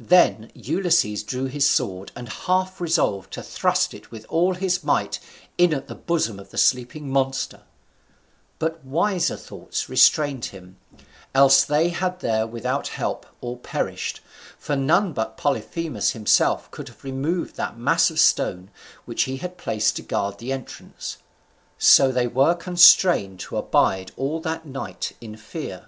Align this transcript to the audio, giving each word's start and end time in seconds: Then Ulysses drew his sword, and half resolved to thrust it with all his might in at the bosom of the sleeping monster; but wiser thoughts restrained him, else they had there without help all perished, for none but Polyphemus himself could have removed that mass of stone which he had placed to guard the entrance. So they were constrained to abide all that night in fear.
Then 0.00 0.50
Ulysses 0.56 1.22
drew 1.22 1.44
his 1.44 1.64
sword, 1.64 2.10
and 2.16 2.28
half 2.28 2.80
resolved 2.80 3.32
to 3.34 3.44
thrust 3.44 3.94
it 3.94 4.10
with 4.10 4.26
all 4.28 4.54
his 4.54 4.82
might 4.82 5.20
in 5.56 5.72
at 5.72 5.86
the 5.86 5.94
bosom 5.94 6.40
of 6.40 6.50
the 6.50 6.58
sleeping 6.58 7.08
monster; 7.08 7.62
but 8.58 8.84
wiser 8.84 9.36
thoughts 9.36 9.88
restrained 9.88 10.46
him, 10.46 10.78
else 11.32 11.64
they 11.64 11.90
had 11.90 12.18
there 12.18 12.44
without 12.44 12.88
help 12.88 13.24
all 13.40 13.56
perished, 13.56 14.20
for 14.58 14.74
none 14.74 15.12
but 15.12 15.36
Polyphemus 15.36 16.10
himself 16.10 16.68
could 16.72 16.88
have 16.88 17.04
removed 17.04 17.54
that 17.54 17.78
mass 17.78 18.10
of 18.10 18.18
stone 18.18 18.72
which 19.04 19.22
he 19.30 19.36
had 19.36 19.56
placed 19.56 19.94
to 19.94 20.02
guard 20.02 20.38
the 20.38 20.52
entrance. 20.52 21.18
So 21.78 22.10
they 22.10 22.26
were 22.26 22.56
constrained 22.56 23.38
to 23.46 23.56
abide 23.56 24.10
all 24.16 24.40
that 24.40 24.66
night 24.66 25.12
in 25.20 25.36
fear. 25.36 25.86